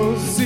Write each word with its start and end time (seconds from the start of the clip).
Deus. 0.00 0.39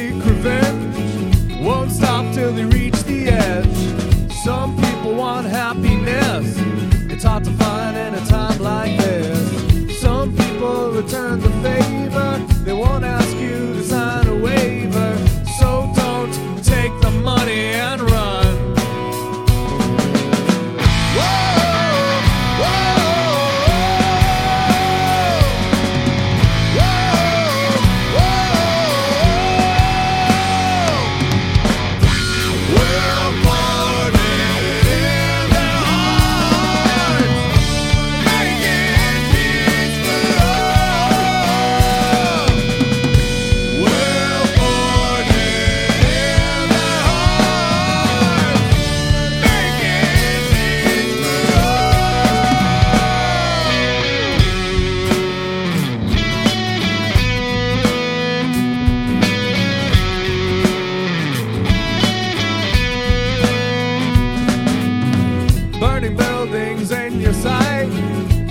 in 67.14 67.20
your 67.20 67.32
sight. 67.32 67.88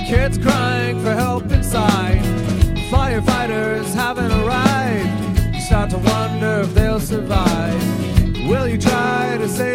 Kids 0.08 0.38
crying 0.38 1.00
for 1.02 1.14
help 1.14 1.52
inside. 1.52 2.22
Firefighters 2.92 3.94
haven't 3.94 4.32
arrived. 4.32 5.56
You 5.56 5.62
start 5.62 5.90
to 5.92 5.98
wonder 5.98 6.62
if 6.62 6.74
they'll 6.74 7.00
survive. 7.00 7.82
Will 8.48 8.68
you 8.68 8.78
try 8.78 9.38
to 9.38 9.50
save? 9.50 9.73